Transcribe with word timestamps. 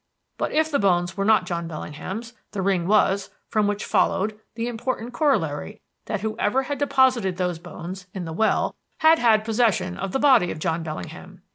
But 0.39 0.51
if 0.51 0.71
the 0.71 0.79
bones 0.79 1.15
were 1.15 1.23
not 1.25 1.45
John 1.45 1.67
Bellingham's, 1.67 2.33
the 2.53 2.63
ring 2.63 2.87
was; 2.87 3.29
from 3.49 3.67
which 3.67 3.85
followed 3.85 4.39
the 4.55 4.67
important 4.67 5.13
corollary 5.13 5.79
that 6.05 6.21
whoever 6.21 6.63
had 6.63 6.79
deposited 6.79 7.37
those 7.37 7.59
bones 7.59 8.07
in 8.11 8.25
the 8.25 8.33
well 8.33 8.75
had 9.01 9.19
had 9.19 9.45
possession 9.45 9.97
of 9.99 10.11
the 10.11 10.17
body 10.17 10.49
of 10.49 10.57
John 10.57 10.81
Bellingham. 10.81 11.43